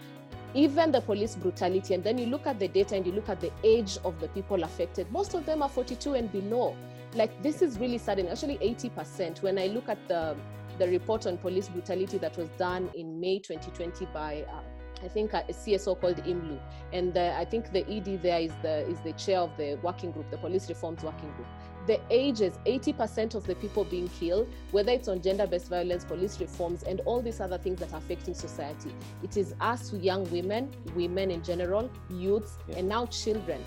even 0.55 0.93
the 0.93 1.01
police 1.01 1.35
brutality, 1.35 1.93
and 1.93 2.01
then 2.01 2.17
you 2.17 2.27
look 2.27 2.47
at 2.47 2.59
the 2.59 2.69
data 2.69 2.95
and 2.95 3.05
you 3.05 3.11
look 3.11 3.27
at 3.27 3.41
the 3.41 3.51
age 3.65 3.97
of 4.05 4.17
the 4.21 4.29
people 4.29 4.63
affected, 4.63 5.11
most 5.11 5.33
of 5.33 5.45
them 5.45 5.61
are 5.61 5.67
42 5.67 6.13
and 6.13 6.31
below. 6.31 6.75
Like 7.13 7.43
this 7.43 7.61
is 7.61 7.77
really 7.77 7.97
sudden, 7.97 8.29
actually 8.29 8.57
80%. 8.59 9.41
When 9.41 9.59
I 9.59 9.67
look 9.67 9.89
at 9.89 9.97
the, 10.07 10.37
the 10.79 10.87
report 10.87 11.27
on 11.27 11.37
police 11.37 11.67
brutality 11.67 12.17
that 12.19 12.37
was 12.37 12.47
done 12.57 12.89
in 12.95 13.19
May 13.19 13.39
2020 13.39 14.05
by 14.13 14.45
uh, 14.49 14.61
I 15.03 15.09
think 15.09 15.33
a 15.33 15.43
CSO 15.49 15.99
called 15.99 16.23
IMLU, 16.23 16.57
and 16.93 17.13
the, 17.13 17.35
I 17.35 17.43
think 17.43 17.73
the 17.73 17.85
ED 17.91 18.21
there 18.23 18.39
is 18.39 18.51
the 18.61 18.87
is 18.87 19.01
the 19.01 19.11
chair 19.13 19.39
of 19.39 19.51
the 19.57 19.77
working 19.83 20.11
group, 20.11 20.31
the 20.31 20.37
police 20.37 20.69
reforms 20.69 21.03
working 21.03 21.29
group 21.33 21.47
the 21.87 21.99
ages 22.09 22.57
80% 22.65 23.35
of 23.35 23.45
the 23.45 23.55
people 23.55 23.83
being 23.83 24.07
killed 24.09 24.47
whether 24.71 24.91
it's 24.91 25.07
on 25.07 25.21
gender-based 25.21 25.69
violence 25.69 26.03
police 26.03 26.39
reforms 26.39 26.83
and 26.83 27.01
all 27.01 27.21
these 27.21 27.39
other 27.39 27.57
things 27.57 27.79
that 27.79 27.93
are 27.93 27.97
affecting 27.97 28.33
society. 28.33 28.93
It 29.23 29.37
is 29.37 29.53
us 29.61 29.93
young 29.93 30.29
women 30.31 30.71
women 30.95 31.31
in 31.31 31.43
general 31.43 31.89
youths 32.09 32.57
yeah. 32.67 32.77
and 32.77 32.89
now 32.89 33.05
children. 33.07 33.63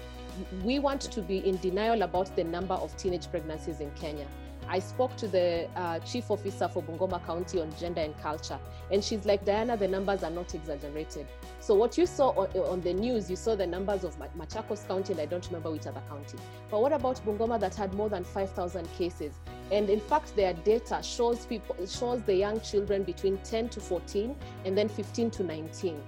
We 0.65 0.79
want 0.79 1.01
to 1.03 1.21
be 1.21 1.39
in 1.39 1.57
denial 1.59 2.03
about 2.03 2.35
the 2.37 2.45
number 2.45 2.75
of 2.75 2.97
teenage 2.97 3.31
pregnancies 3.31 3.81
in 3.81 3.91
kenya 3.93 4.27
I 4.69 4.79
spoke 4.79 5.17
to 5.17 5.29
the 5.29 5.69
uh, 5.77 5.99
chief 6.01 6.31
officer 6.31 6.69
for 6.69 6.83
Bungoma 6.83 7.25
County 7.25 7.61
on 7.61 7.75
gender 7.79 8.03
and 8.03 8.17
culture, 8.21 8.59
and 8.91 9.03
she's 9.03 9.25
like, 9.25 9.45
Diana, 9.45 9.77
the 9.77 9.89
numbers 9.89 10.23
are 10.23 10.31
not 10.31 10.55
exaggerated. 10.55 11.27
So 11.61 11.75
what 11.75 11.97
you 11.97 12.07
saw 12.07 12.31
on, 12.31 12.49
on 12.61 12.81
the 12.83 12.93
news, 12.93 13.31
you 13.31 13.37
saw 13.37 13.57
the 13.57 13.67
numbers 13.67 14.05
of 14.05 14.17
Machakos 14.19 14.87
County, 14.87 15.13
and 15.13 15.21
I 15.21 15.27
don't 15.27 15.47
remember 15.47 15.71
which 15.71 15.87
other 15.87 16.03
county. 16.09 16.39
But 16.71 16.83
what 16.83 16.93
about 16.93 17.25
Bungoma 17.25 17.59
that 17.61 17.75
had 17.75 17.95
more 17.95 18.09
than 18.09 18.25
5,000 18.25 18.87
cases? 18.97 19.33
And 19.73 19.89
in 19.89 20.01
fact, 20.01 20.37
their 20.37 20.53
data 20.53 21.03
shows 21.03 21.47
people 21.47 21.77
shows 21.87 22.23
the 22.23 22.35
young 22.35 22.61
children 22.61 23.05
between 23.05 23.39
10 23.39 23.71
to 23.71 23.81
14 23.81 24.37
and 24.65 24.77
then 24.77 24.89
15 24.89 25.31
to 25.33 25.43
19 25.43 26.01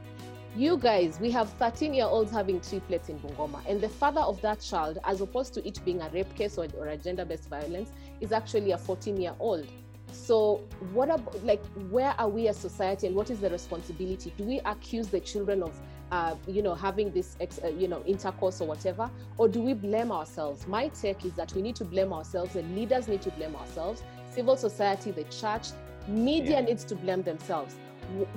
you 0.56 0.76
guys, 0.76 1.20
we 1.20 1.30
have 1.30 1.48
13 1.54 1.94
year 1.94 2.06
olds 2.06 2.32
having 2.32 2.60
triplets 2.60 3.08
in 3.08 3.20
Bungoma, 3.20 3.60
and 3.68 3.80
the 3.80 3.88
father 3.88 4.20
of 4.20 4.40
that 4.40 4.60
child, 4.60 4.98
as 5.04 5.20
opposed 5.20 5.54
to 5.54 5.66
it 5.66 5.78
being 5.84 6.02
a 6.02 6.10
rape 6.10 6.34
case 6.34 6.58
or, 6.58 6.66
or 6.76 6.88
a 6.88 6.96
gender 6.96 7.24
based 7.24 7.48
violence, 7.48 7.90
is 8.20 8.32
actually 8.32 8.72
a 8.72 8.78
14 8.78 9.20
year 9.20 9.34
old. 9.38 9.66
So, 10.12 10.62
what 10.92 11.08
about 11.08 11.44
like 11.44 11.64
where 11.90 12.14
are 12.18 12.28
we 12.28 12.48
as 12.48 12.56
society, 12.56 13.06
and 13.06 13.16
what 13.16 13.30
is 13.30 13.40
the 13.40 13.50
responsibility? 13.50 14.32
Do 14.36 14.44
we 14.44 14.60
accuse 14.60 15.08
the 15.08 15.20
children 15.20 15.62
of, 15.62 15.72
uh, 16.10 16.34
you 16.48 16.62
know, 16.62 16.74
having 16.74 17.12
this, 17.12 17.36
ex, 17.40 17.60
uh, 17.62 17.68
you 17.68 17.86
know, 17.86 18.02
intercourse 18.04 18.60
or 18.60 18.66
whatever, 18.66 19.10
or 19.38 19.48
do 19.48 19.60
we 19.62 19.72
blame 19.72 20.10
ourselves? 20.10 20.66
My 20.66 20.88
take 20.88 21.24
is 21.24 21.32
that 21.34 21.54
we 21.54 21.62
need 21.62 21.76
to 21.76 21.84
blame 21.84 22.12
ourselves, 22.12 22.56
and 22.56 22.76
leaders 22.76 23.06
need 23.06 23.22
to 23.22 23.30
blame 23.30 23.54
ourselves. 23.54 24.02
Civil 24.30 24.56
society, 24.56 25.10
the 25.12 25.24
church, 25.24 25.68
media 26.08 26.60
yeah. 26.60 26.60
needs 26.60 26.84
to 26.84 26.96
blame 26.96 27.22
themselves 27.22 27.76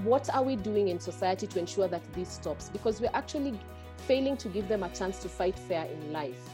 what 0.04 0.34
are 0.34 0.44
we 0.44 0.56
doing 0.56 0.90
in 0.90 1.00
society 1.00 1.48
to 1.48 1.60
ensure 1.60 1.88
that 1.88 2.02
this 2.14 2.30
stops? 2.30 2.70
Because 2.70 3.02
we're 3.02 3.10
actually 3.14 3.60
failing 4.08 4.38
to 4.38 4.50
give 4.50 4.68
them 4.68 4.84
a 4.84 4.90
chance 4.90 5.20
to 5.20 5.30
fight 5.30 5.58
fair 5.58 5.86
in 5.86 6.12
life. 6.12 6.50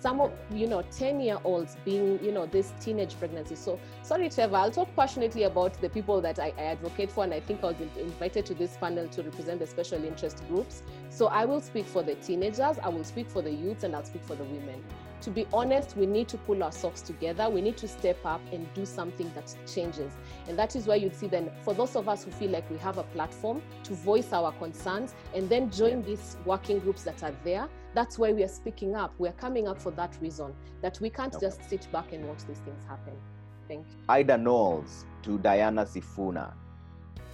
Some 0.00 0.20
of, 0.20 0.32
you 0.50 0.66
know, 0.66 0.82
10 0.90 1.20
year 1.20 1.38
olds 1.44 1.76
being, 1.84 2.18
you 2.24 2.32
know, 2.32 2.46
this 2.46 2.72
teenage 2.80 3.18
pregnancy. 3.18 3.54
So, 3.54 3.78
sorry, 4.02 4.30
Trevor, 4.30 4.56
I'll 4.56 4.70
talk 4.70 4.88
passionately 4.96 5.42
about 5.44 5.78
the 5.80 5.90
people 5.90 6.22
that 6.22 6.38
I, 6.38 6.54
I 6.56 6.62
advocate 6.62 7.12
for. 7.12 7.22
And 7.24 7.34
I 7.34 7.40
think 7.40 7.62
I 7.62 7.66
was 7.66 7.76
invited 7.98 8.46
to 8.46 8.54
this 8.54 8.78
panel 8.78 9.06
to 9.08 9.22
represent 9.22 9.60
the 9.60 9.66
special 9.66 10.02
interest 10.02 10.42
groups. 10.48 10.82
So, 11.10 11.26
I 11.26 11.44
will 11.44 11.60
speak 11.60 11.86
for 11.86 12.02
the 12.02 12.14
teenagers, 12.14 12.78
I 12.82 12.88
will 12.88 13.04
speak 13.04 13.28
for 13.28 13.42
the 13.42 13.52
youths, 13.52 13.84
and 13.84 13.94
I'll 13.94 14.04
speak 14.04 14.24
for 14.24 14.34
the 14.34 14.44
women 14.44 14.82
to 15.22 15.30
be 15.30 15.46
honest, 15.52 15.96
we 15.96 16.06
need 16.06 16.28
to 16.28 16.38
pull 16.38 16.62
our 16.62 16.72
socks 16.72 17.02
together. 17.02 17.48
We 17.48 17.60
need 17.60 17.76
to 17.78 17.88
step 17.88 18.18
up 18.24 18.40
and 18.52 18.72
do 18.74 18.86
something 18.86 19.30
that 19.34 19.54
changes. 19.66 20.12
And 20.48 20.58
that 20.58 20.76
is 20.76 20.86
where 20.86 20.96
you'd 20.96 21.14
see 21.14 21.26
then, 21.26 21.50
for 21.62 21.74
those 21.74 21.96
of 21.96 22.08
us 22.08 22.24
who 22.24 22.30
feel 22.30 22.50
like 22.50 22.68
we 22.70 22.78
have 22.78 22.98
a 22.98 23.02
platform 23.02 23.62
to 23.84 23.94
voice 23.94 24.32
our 24.32 24.52
concerns 24.52 25.14
and 25.34 25.48
then 25.48 25.70
join 25.70 26.02
these 26.02 26.36
working 26.44 26.78
groups 26.78 27.02
that 27.04 27.22
are 27.22 27.34
there, 27.44 27.68
that's 27.94 28.18
why 28.18 28.32
we 28.32 28.42
are 28.42 28.48
speaking 28.48 28.94
up. 28.94 29.12
We're 29.18 29.32
coming 29.32 29.68
up 29.68 29.80
for 29.80 29.90
that 29.92 30.16
reason, 30.20 30.54
that 30.80 30.98
we 31.00 31.10
can't 31.10 31.34
okay. 31.34 31.46
just 31.46 31.68
sit 31.68 31.90
back 31.92 32.12
and 32.12 32.26
watch 32.26 32.44
these 32.46 32.58
things 32.58 32.84
happen. 32.88 33.14
Thank 33.68 33.86
you. 33.86 33.96
Ida 34.08 34.38
Knowles 34.38 35.04
to 35.22 35.38
Diana 35.38 35.84
Sifuna. 35.84 36.52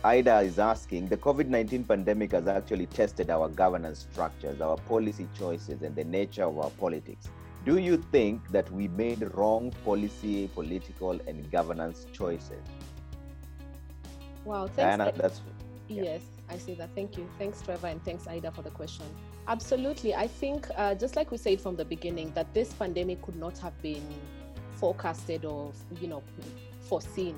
Ida 0.04 0.40
is 0.40 0.58
asking 0.58 1.08
the 1.08 1.16
COVID 1.16 1.48
19 1.48 1.84
pandemic 1.84 2.32
has 2.32 2.46
actually 2.46 2.86
tested 2.86 3.30
our 3.30 3.48
governance 3.48 4.06
structures, 4.10 4.60
our 4.60 4.76
policy 4.76 5.26
choices, 5.36 5.82
and 5.82 5.96
the 5.96 6.04
nature 6.04 6.44
of 6.44 6.58
our 6.58 6.70
politics 6.70 7.28
do 7.66 7.78
you 7.78 7.96
think 7.96 8.48
that 8.52 8.70
we 8.70 8.86
made 8.86 9.28
wrong 9.34 9.72
policy, 9.84 10.48
political, 10.54 11.18
and 11.26 11.50
governance 11.50 12.06
choices? 12.12 12.62
Wow, 14.44 14.68
thanks. 14.68 14.76
Diana, 14.76 15.12
that's 15.16 15.40
yeah. 15.88 16.02
yes, 16.04 16.22
I 16.48 16.58
see 16.58 16.74
that. 16.74 16.90
Thank 16.94 17.18
you. 17.18 17.28
Thanks, 17.38 17.60
Trevor, 17.62 17.88
and 17.88 18.02
thanks, 18.04 18.28
Ida, 18.28 18.52
for 18.52 18.62
the 18.62 18.70
question. 18.70 19.04
Absolutely. 19.48 20.14
I 20.14 20.28
think, 20.28 20.68
uh, 20.76 20.94
just 20.94 21.16
like 21.16 21.32
we 21.32 21.38
said 21.38 21.60
from 21.60 21.74
the 21.74 21.84
beginning, 21.84 22.30
that 22.36 22.54
this 22.54 22.72
pandemic 22.72 23.20
could 23.22 23.36
not 23.36 23.58
have 23.58 23.80
been 23.82 24.02
forecasted 24.76 25.44
or, 25.44 25.72
you 26.00 26.06
know, 26.06 26.22
foreseen. 26.88 27.36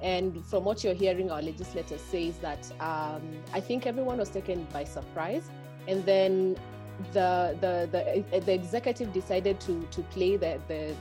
And 0.00 0.44
from 0.46 0.64
what 0.64 0.84
you're 0.84 0.94
hearing, 0.94 1.30
our 1.30 1.42
legislator 1.42 1.98
says 1.98 2.38
that 2.38 2.70
um, 2.80 3.22
I 3.52 3.60
think 3.60 3.86
everyone 3.86 4.18
was 4.18 4.30
taken 4.30 4.66
by 4.72 4.84
surprise. 4.84 5.50
And 5.86 6.04
then 6.04 6.56
the, 7.12 7.56
the, 7.60 8.24
the, 8.30 8.40
the 8.40 8.52
executive 8.52 9.12
decided 9.12 9.60
to, 9.60 9.86
to 9.90 10.00
play 10.02 10.36
the, 10.36 10.58
the, 10.68 10.94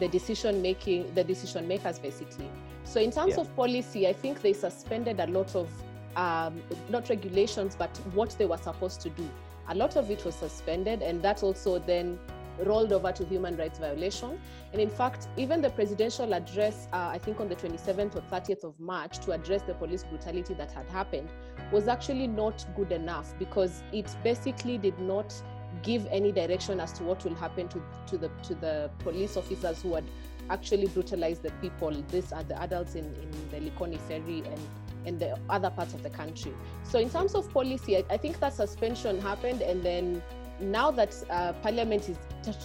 the 0.00 0.08
decision 0.08 0.62
making, 0.62 1.14
the 1.14 1.24
decision 1.24 1.66
makers 1.68 1.98
basically. 1.98 2.48
So 2.84 3.00
in 3.00 3.10
terms 3.10 3.34
yeah. 3.34 3.42
of 3.42 3.56
policy, 3.56 4.06
I 4.06 4.12
think 4.12 4.42
they 4.42 4.52
suspended 4.52 5.20
a 5.20 5.26
lot 5.26 5.54
of 5.54 5.68
um, 6.16 6.62
not 6.88 7.08
regulations, 7.08 7.76
but 7.78 7.94
what 8.14 8.30
they 8.38 8.46
were 8.46 8.58
supposed 8.58 9.00
to 9.02 9.10
do. 9.10 9.28
A 9.68 9.74
lot 9.74 9.96
of 9.96 10.10
it 10.10 10.24
was 10.24 10.34
suspended, 10.34 11.02
and 11.02 11.20
that 11.22 11.42
also 11.42 11.78
then 11.78 12.18
rolled 12.64 12.92
over 12.92 13.12
to 13.12 13.24
human 13.24 13.56
rights 13.56 13.78
violation. 13.78 14.38
And 14.72 14.80
in 14.80 14.90
fact, 14.90 15.28
even 15.36 15.60
the 15.60 15.70
presidential 15.70 16.34
address, 16.34 16.88
uh, 16.92 17.08
I 17.12 17.18
think 17.18 17.40
on 17.40 17.48
the 17.48 17.56
27th 17.56 18.16
or 18.16 18.22
30th 18.22 18.64
of 18.64 18.78
March, 18.80 19.18
to 19.20 19.32
address 19.32 19.62
the 19.62 19.74
police 19.74 20.04
brutality 20.04 20.54
that 20.54 20.72
had 20.72 20.88
happened, 20.88 21.28
was 21.72 21.88
actually 21.88 22.26
not 22.26 22.64
good 22.76 22.92
enough 22.92 23.34
because 23.38 23.82
it 23.92 24.14
basically 24.22 24.78
did 24.78 24.98
not 24.98 25.34
give 25.82 26.06
any 26.10 26.32
direction 26.32 26.80
as 26.80 26.92
to 26.94 27.04
what 27.04 27.22
will 27.24 27.34
happen 27.34 27.68
to, 27.68 27.82
to 28.06 28.16
the 28.16 28.30
to 28.42 28.54
the 28.54 28.90
police 29.00 29.36
officers 29.36 29.82
who 29.82 29.94
had 29.94 30.04
actually 30.48 30.86
brutalized 30.86 31.42
the 31.42 31.50
people. 31.62 31.90
These 32.10 32.32
are 32.32 32.44
the 32.44 32.60
adults 32.62 32.94
in, 32.94 33.04
in 33.04 33.50
the 33.50 33.70
Likoni 33.70 33.98
ferry 34.00 34.42
and 34.46 34.60
in 35.04 35.18
the 35.18 35.38
other 35.48 35.70
parts 35.70 35.94
of 35.94 36.02
the 36.02 36.10
country. 36.10 36.52
So 36.84 36.98
in 36.98 37.10
terms 37.10 37.34
of 37.34 37.50
policy, 37.52 37.96
I, 37.96 38.04
I 38.10 38.16
think 38.16 38.40
that 38.40 38.54
suspension 38.54 39.20
happened 39.20 39.62
and 39.62 39.82
then 39.82 40.22
now 40.60 40.90
that 40.90 41.14
uh, 41.30 41.52
Parliament 41.54 42.08
is 42.08 42.16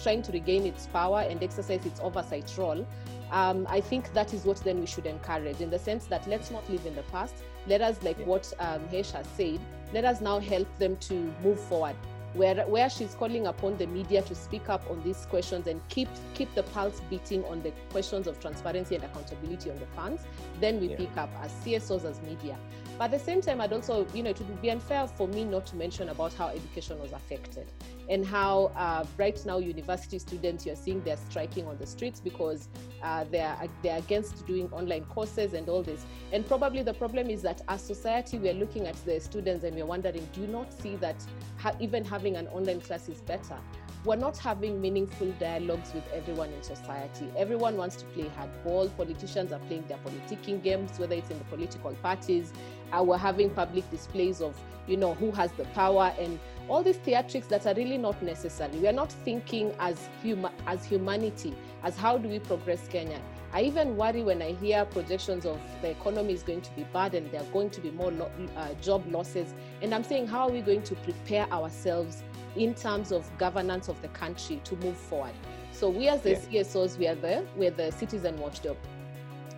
trying 0.02 0.22
to 0.22 0.32
regain 0.32 0.64
its 0.66 0.86
power 0.86 1.20
and 1.20 1.42
exercise 1.42 1.84
its 1.84 2.00
oversight 2.00 2.52
role, 2.56 2.86
um, 3.30 3.66
I 3.68 3.80
think 3.80 4.12
that 4.12 4.34
is 4.34 4.44
what 4.44 4.58
then 4.58 4.80
we 4.80 4.86
should 4.86 5.06
encourage 5.06 5.60
in 5.60 5.70
the 5.70 5.78
sense 5.78 6.06
that 6.06 6.26
let's 6.26 6.50
not 6.50 6.68
live 6.70 6.84
in 6.86 6.94
the 6.94 7.02
past. 7.04 7.34
Let 7.66 7.80
us, 7.80 8.02
like 8.02 8.18
yeah. 8.18 8.26
what 8.26 8.52
um, 8.58 8.80
Hesha 8.88 9.24
said, 9.36 9.60
let 9.92 10.04
us 10.04 10.20
now 10.20 10.38
help 10.38 10.68
them 10.78 10.96
to 10.98 11.32
move 11.42 11.58
forward. 11.60 11.96
Where, 12.34 12.66
where 12.66 12.88
she's 12.88 13.14
calling 13.14 13.46
upon 13.46 13.76
the 13.76 13.86
media 13.86 14.22
to 14.22 14.34
speak 14.34 14.70
up 14.70 14.90
on 14.90 15.02
these 15.02 15.26
questions 15.26 15.66
and 15.66 15.86
keep 15.88 16.08
keep 16.32 16.54
the 16.54 16.62
pulse 16.62 17.02
beating 17.10 17.44
on 17.44 17.62
the 17.62 17.72
questions 17.90 18.26
of 18.26 18.40
transparency 18.40 18.94
and 18.94 19.04
accountability 19.04 19.70
on 19.70 19.78
the 19.78 19.86
funds, 19.94 20.22
then 20.58 20.80
we 20.80 20.88
yeah. 20.88 20.96
pick 20.96 21.14
up 21.18 21.28
as 21.42 21.52
CSOs 21.64 22.06
as 22.06 22.22
media. 22.22 22.56
But 22.98 23.06
at 23.06 23.10
the 23.12 23.18
same 23.18 23.40
time, 23.40 23.60
I'd 23.60 23.72
also, 23.72 24.06
you 24.14 24.22
know, 24.22 24.30
it 24.30 24.38
would 24.38 24.62
be 24.62 24.70
unfair 24.70 25.06
for 25.06 25.26
me 25.28 25.44
not 25.44 25.66
to 25.66 25.76
mention 25.76 26.08
about 26.10 26.32
how 26.34 26.48
education 26.48 27.00
was 27.00 27.12
affected 27.12 27.66
and 28.08 28.24
how 28.24 28.72
uh, 28.76 29.04
right 29.16 29.40
now 29.46 29.58
university 29.58 30.18
students 30.18 30.66
you're 30.66 30.76
seeing 30.76 31.02
they're 31.02 31.16
striking 31.16 31.66
on 31.66 31.78
the 31.78 31.86
streets 31.86 32.20
because 32.20 32.68
uh, 33.02 33.24
they're 33.30 33.56
they're 33.82 33.98
against 33.98 34.46
doing 34.46 34.68
online 34.72 35.04
courses 35.06 35.54
and 35.54 35.68
all 35.68 35.82
this. 35.82 36.04
And 36.32 36.46
probably 36.46 36.82
the 36.82 36.94
problem 36.94 37.30
is 37.30 37.42
that 37.42 37.62
as 37.68 37.82
society 37.82 38.38
we're 38.38 38.54
looking 38.54 38.86
at 38.86 38.96
the 39.04 39.20
students 39.20 39.64
and 39.64 39.74
we're 39.74 39.86
wondering, 39.86 40.28
do 40.32 40.42
you 40.42 40.46
not 40.48 40.72
see 40.72 40.96
that 40.96 41.16
ha- 41.58 41.76
even 41.80 42.04
having 42.04 42.36
an 42.36 42.48
online 42.48 42.80
class 42.80 43.08
is 43.08 43.20
better? 43.22 43.56
we're 44.04 44.16
not 44.16 44.36
having 44.36 44.80
meaningful 44.80 45.30
dialogues 45.38 45.94
with 45.94 46.02
everyone 46.12 46.50
in 46.50 46.62
society. 46.62 47.30
Everyone 47.36 47.76
wants 47.76 47.96
to 47.96 48.04
play 48.06 48.30
hardball. 48.36 48.94
Politicians 48.96 49.52
are 49.52 49.60
playing 49.60 49.86
their 49.86 49.98
politicking 49.98 50.62
games, 50.62 50.98
whether 50.98 51.14
it's 51.14 51.30
in 51.30 51.38
the 51.38 51.44
political 51.44 51.92
parties. 52.02 52.52
Uh, 52.96 53.02
we're 53.02 53.16
having 53.16 53.50
public 53.50 53.88
displays 53.90 54.40
of, 54.40 54.56
you 54.86 54.96
know, 54.96 55.14
who 55.14 55.30
has 55.32 55.52
the 55.52 55.64
power 55.66 56.14
and 56.18 56.38
all 56.68 56.82
these 56.82 56.98
theatrics 56.98 57.48
that 57.48 57.66
are 57.66 57.74
really 57.74 57.98
not 57.98 58.20
necessary. 58.22 58.76
We 58.78 58.88
are 58.88 58.92
not 58.92 59.10
thinking 59.10 59.74
as 59.78 60.08
huma- 60.22 60.52
as 60.66 60.84
humanity, 60.84 61.54
as 61.82 61.96
how 61.96 62.18
do 62.18 62.28
we 62.28 62.38
progress 62.38 62.86
Kenya. 62.88 63.20
I 63.52 63.62
even 63.62 63.96
worry 63.96 64.22
when 64.22 64.40
I 64.40 64.52
hear 64.52 64.84
projections 64.86 65.44
of 65.44 65.60
the 65.82 65.90
economy 65.90 66.32
is 66.32 66.42
going 66.42 66.62
to 66.62 66.70
be 66.74 66.84
bad 66.84 67.14
and 67.14 67.30
there 67.30 67.42
are 67.42 67.52
going 67.52 67.70
to 67.70 67.80
be 67.80 67.90
more 67.90 68.10
lo- 68.10 68.30
uh, 68.56 68.72
job 68.74 69.04
losses. 69.12 69.52
And 69.82 69.94
I'm 69.94 70.04
saying, 70.04 70.26
how 70.26 70.48
are 70.48 70.50
we 70.50 70.62
going 70.62 70.82
to 70.84 70.94
prepare 70.96 71.46
ourselves 71.52 72.22
in 72.56 72.74
terms 72.74 73.12
of 73.12 73.28
governance 73.38 73.88
of 73.88 74.00
the 74.02 74.08
country 74.08 74.60
to 74.64 74.76
move 74.76 74.96
forward. 74.96 75.32
So 75.72 75.88
we 75.88 76.08
as 76.08 76.22
the 76.22 76.32
yeah. 76.50 76.62
CSOs, 76.62 76.98
we 76.98 77.08
are 77.08 77.14
there 77.14 77.44
we're 77.56 77.70
the 77.70 77.90
citizen 77.92 78.36
watchdog. 78.38 78.76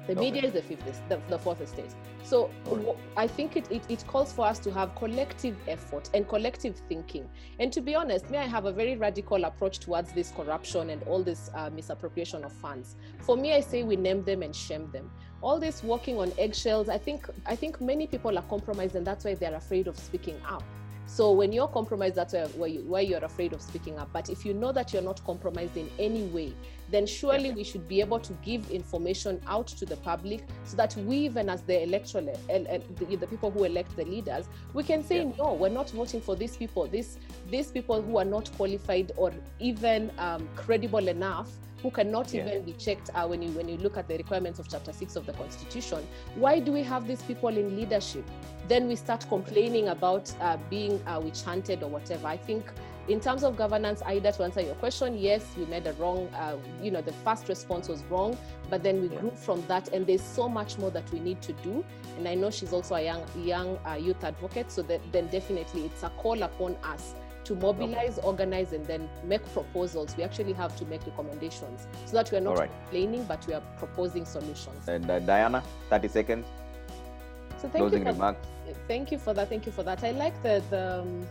The 0.07 0.13
okay. 0.13 0.21
media 0.21 0.43
is 0.43 0.53
the 0.53 0.63
fifth, 0.63 1.01
the, 1.09 1.19
the 1.29 1.39
fourth 1.39 1.61
estate. 1.61 1.91
So 2.25 2.51
right. 2.67 2.97
I 3.17 3.27
think 3.27 3.57
it, 3.57 3.71
it, 3.71 3.83
it, 3.89 4.07
calls 4.07 4.33
for 4.33 4.47
us 4.47 4.59
to 4.61 4.71
have 4.73 4.95
collective 4.95 5.57
effort 5.69 6.11
and 6.15 6.29
collective 6.29 6.77
thinking. 6.89 7.29
And 7.59 7.73
to 7.73 7.81
be 7.81 7.95
honest, 7.95 8.31
me, 8.31 8.39
I 8.39 8.47
have 8.47 8.67
a 8.67 8.73
very 8.73 8.97
radical 8.97 9.45
approach 9.45 9.79
towards 9.81 10.13
this 10.13 10.31
corruption 10.31 10.91
and 10.91 11.03
all 11.05 11.23
this 11.23 11.51
uh, 11.55 11.71
misappropriation 11.71 12.45
of 12.45 12.53
funds. 12.53 12.97
For 13.21 13.37
me, 13.37 13.55
I 13.55 13.61
say 13.61 13.83
we 13.83 13.97
name 13.97 14.25
them 14.25 14.43
and 14.43 14.55
shame 14.55 14.91
them. 14.93 15.11
All 15.43 15.59
this 15.59 15.83
walking 15.83 16.19
on 16.19 16.33
eggshells, 16.39 16.89
I 16.89 16.99
think 16.99 17.29
I 17.45 17.55
think 17.55 17.81
many 17.81 18.07
people 18.07 18.39
are 18.39 18.45
compromised, 18.45 18.97
and 18.97 19.07
that's 19.07 19.25
why 19.25 19.35
they're 19.35 19.55
afraid 19.55 19.87
of 19.89 19.99
speaking 19.99 20.41
up. 20.49 20.63
So 21.07 21.33
when 21.33 21.53
you're 21.53 21.69
compromised, 21.69 22.15
that's 22.15 22.33
where, 22.33 22.69
you, 22.69 22.81
where 22.81 23.03
you're 23.03 23.25
afraid 23.25 23.53
of 23.53 23.61
speaking 23.61 23.99
up. 23.99 24.09
But 24.13 24.31
if 24.31 24.45
you 24.45 24.55
know 24.55 24.73
that 24.73 24.93
you're 24.93 25.03
not 25.03 25.25
compromised 25.25 25.77
in 25.77 25.89
any 25.99 26.25
way, 26.25 26.55
then 26.91 27.07
surely 27.07 27.53
we 27.53 27.63
should 27.63 27.87
be 27.89 28.01
able 28.01 28.19
to 28.21 28.33
give 28.43 28.71
information 28.71 29.41
out 29.47 29.67
to 29.69 29.85
the 29.85 29.97
public 29.99 30.45
so 30.65 30.77
that 30.77 30.97
we, 30.97 31.17
even 31.19 31.49
as 31.49 31.63
the 31.63 31.83
electoral, 31.83 32.25
the, 32.49 33.17
the 33.17 33.27
people 33.27 33.51
who 33.51 33.65
elect 33.65 33.95
the 33.97 34.05
leaders, 34.05 34.47
we 34.73 34.83
can 34.83 35.05
say, 35.05 35.25
yeah. 35.25 35.33
no, 35.39 35.53
we're 35.55 35.69
not 35.69 35.91
voting 35.91 36.21
for 36.21 36.37
these 36.37 36.57
people. 36.57 36.87
These, 36.87 37.19
these 37.51 37.71
people 37.71 38.03
who 38.03 38.19
are 38.19 38.25
not 38.25 38.51
qualified 38.57 39.13
or 39.17 39.33
even 39.61 40.11
um, 40.19 40.49
credible 40.57 41.09
enough 41.09 41.51
who 41.85 41.91
cannot 41.91 42.33
yeah. 42.33 42.47
even 42.47 42.65
be 42.65 42.73
checked 42.73 43.11
uh, 43.15 43.27
when 43.27 43.43
you 43.43 43.51
when 43.51 43.69
you 43.69 43.77
look 43.77 43.99
at 43.99 44.09
the 44.09 44.17
requirements 44.17 44.59
of 44.59 44.67
chapter 44.67 44.91
6 44.91 45.17
of 45.17 45.27
the 45.27 45.35
constitution 45.35 45.99
why 46.35 46.59
do 46.59 46.73
we 46.73 46.83
have 46.83 47.07
these 47.07 47.23
people 47.23 47.51
in 47.51 47.77
leadership 47.77 48.25
then 48.69 48.89
we 48.89 48.97
start 48.97 49.27
complaining 49.29 49.89
about 49.89 50.33
uh, 50.41 50.57
being 50.71 50.99
uh, 51.07 51.21
witch 51.23 51.43
hunted 51.43 51.83
or 51.83 51.91
whatever 51.91 52.27
i 52.27 52.39
think 52.39 52.65
in 53.07 53.21
terms 53.21 53.45
of 53.45 53.55
governance 53.55 54.01
Ida, 54.07 54.33
to 54.33 54.45
answer 54.45 54.63
your 54.63 54.77
question 54.77 55.19
yes 55.19 55.45
we 55.59 55.67
made 55.67 55.87
a 55.87 55.93
wrong 55.95 56.27
uh, 56.29 56.57
you 56.83 56.91
know 56.91 57.03
the 57.03 57.13
first 57.13 57.51
response 57.51 57.87
was 57.87 58.03
wrong 58.05 58.35
but 58.71 58.83
then 58.83 59.03
we 59.03 59.09
yeah. 59.09 59.21
grew 59.21 59.31
from 59.33 59.63
that 59.69 59.89
and 59.89 60.07
there's 60.07 60.23
so 60.23 60.49
much 60.49 60.79
more 60.79 60.91
that 60.91 61.13
we 61.13 61.21
need 61.21 61.43
to 61.43 61.53
do 61.69 61.85
and 62.17 62.27
i 62.27 62.35
know 62.35 62.51
she's 62.51 62.73
also 62.73 62.95
a 62.95 63.05
young 63.05 63.23
young 63.37 63.77
uh, 63.87 63.93
youth 63.93 64.25
advocate 64.25 64.73
so 64.73 64.81
that 64.81 65.03
then 65.13 65.27
definitely 65.27 65.85
it's 65.85 66.03
a 66.03 66.09
call 66.17 66.43
upon 66.45 66.77
us 66.83 67.15
to 67.45 67.55
mobilize, 67.55 68.19
okay. 68.19 68.27
organize, 68.27 68.73
and 68.73 68.85
then 68.87 69.09
make 69.25 69.45
proposals. 69.53 70.17
We 70.17 70.23
actually 70.23 70.53
have 70.55 70.77
to 70.77 70.85
make 70.87 71.07
recommendations 71.07 71.87
so 72.07 72.17
that 72.17 72.31
we 72.31 72.39
are 72.39 72.41
not 72.41 72.59
right. 72.59 72.71
complaining, 72.71 73.25
but 73.25 73.47
we 73.47 73.55
are 73.55 73.63
proposing 73.79 74.25
solutions. 74.25 74.89
And 74.89 75.11
uh, 75.11 75.19
Diana, 75.21 75.63
30 75.91 76.09
seconds. 76.09 76.47
So 77.59 77.69
thank 77.69 77.77
Closing 77.77 78.01
you 78.01 78.05
for, 78.05 78.13
remarks. 78.13 78.47
Thank 78.89 79.13
you 79.13 79.19
for 79.19 79.35
that. 79.35 79.49
Thank 79.49 79.67
you 79.67 79.73
for 79.73 79.83
that. 79.83 80.03
I 80.05 80.11
like 80.11 80.43
the, 80.43 80.63
the 80.71 81.01
um, 81.01 81.27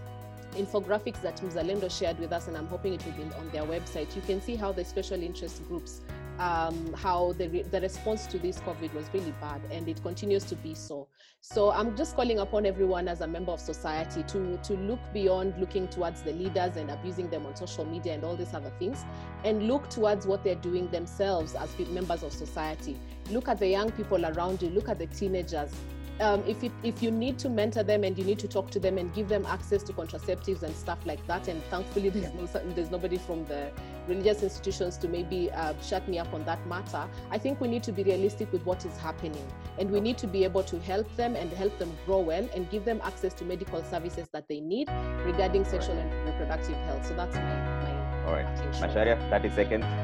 infographics 0.54 1.22
that 1.22 1.38
Mzalendo 1.38 1.90
shared 1.92 2.20
with 2.20 2.32
us, 2.32 2.48
and 2.48 2.58
I'm 2.58 2.68
hoping 2.68 2.94
it 2.94 3.06
will 3.06 3.14
be 3.14 3.24
on 3.24 3.50
their 3.52 3.64
website. 3.64 4.16
You 4.16 4.22
can 4.22 4.42
see 4.42 4.56
how 4.56 4.72
the 4.72 4.86
special 4.86 5.22
interest 5.22 5.68
groups 5.68 6.02
um, 6.40 6.94
how 6.94 7.34
the, 7.34 7.48
re- 7.50 7.64
the 7.64 7.82
response 7.82 8.28
to 8.28 8.40
this 8.40 8.60
COVID 8.60 8.94
was 8.94 9.06
really 9.14 9.34
bad 9.40 9.62
and 9.72 9.88
it 9.88 10.02
continues 10.02 10.44
to 10.46 10.56
be 10.56 10.74
so. 10.74 11.08
So 11.42 11.72
I'm 11.72 11.96
just 11.96 12.16
calling 12.16 12.40
upon 12.40 12.66
everyone 12.66 13.08
as 13.08 13.22
a 13.22 13.28
member 13.28 13.52
of 13.52 13.60
society 13.60 14.24
to, 14.24 14.58
to 14.58 14.74
look 14.74 15.00
beyond 15.14 15.56
looking 15.60 15.88
towards 15.88 16.22
the 16.22 16.32
leaders 16.32 16.78
and 16.78 16.90
abusing 16.90 17.30
them 17.30 17.46
on 17.46 17.56
social 17.56 17.86
media 17.86 18.14
and 18.14 18.24
all 18.24 18.36
these 18.36 18.54
other 18.54 18.72
things 18.80 19.04
and 19.44 19.68
look 19.68 19.90
towards 19.90 20.26
what 20.26 20.44
they're 20.44 20.56
doing 20.56 20.90
themselves 20.90 21.56
as 21.56 21.78
members 21.90 22.24
of 22.24 22.32
society. 22.32 22.98
Look 23.30 23.48
at 23.48 23.60
the 23.60 23.68
young 23.68 23.92
people 23.92 24.26
around 24.26 24.62
you, 24.62 24.70
look 24.70 24.90
at 24.90 25.00
the 25.00 25.08
teenagers, 25.08 25.72
um, 26.20 26.44
if, 26.48 26.64
it, 26.64 26.72
if 26.84 27.02
you 27.02 27.12
need 27.12 27.40
to 27.40 27.50
mentor 27.50 27.84
them 27.84 28.04
and 28.04 28.18
you 28.18 28.24
need 28.24 28.40
to 28.40 28.48
talk 28.48 28.70
to 28.72 28.80
them 28.80 28.98
and 28.98 29.14
give 29.14 29.30
them 29.30 29.46
access 29.48 29.84
to 29.84 29.94
contraceptives 29.94 30.64
and 30.64 30.76
stuff 30.76 31.00
like 31.06 31.26
that, 31.28 31.48
and 31.48 31.64
thankfully 31.66 32.10
there's 32.10 32.34
no 32.34 32.46
there's 32.76 32.92
nobody 32.92 33.18
from 33.18 33.46
the 33.46 33.72
religious 34.08 34.44
institutions 34.44 34.98
to 34.98 35.08
maybe 35.08 35.52
uh, 35.52 35.74
shut 35.82 36.08
me 36.08 36.20
up 36.20 36.34
on 36.34 36.44
that 36.46 36.66
matter. 36.68 37.08
I 37.32 37.38
think 37.38 37.60
we 37.62 37.68
need 37.68 37.84
to 37.84 37.92
be 37.92 38.04
realistic 38.04 38.52
with 38.52 38.66
what 38.66 38.86
is 38.86 38.96
happening, 38.98 39.46
and 39.80 39.90
we 39.90 40.00
need 40.00 40.18
to 40.20 40.28
be 40.28 40.44
able 40.44 40.64
to 40.64 40.80
help 40.82 41.14
them 41.16 41.36
and 41.36 41.52
help 41.54 41.78
them 41.80 41.92
grow 42.06 42.20
well 42.20 42.48
and 42.54 42.70
give 42.70 42.86
them 42.86 43.02
access 43.04 43.34
to 43.36 43.46
medical 43.46 43.84
services 43.84 44.28
that 44.34 44.48
they 44.48 44.60
need 44.60 44.90
regarding 45.26 45.66
sexual 45.66 45.96
right. 45.96 46.06
and 46.06 46.26
reproductive 46.30 46.76
health. 46.86 47.08
So 47.08 47.16
that's 47.16 47.36
my 47.36 47.42
my. 47.42 48.26
All 48.26 48.34
right, 48.34 48.46
Macharia, 48.80 49.18
30 49.30 49.50
seconds. 49.50 50.03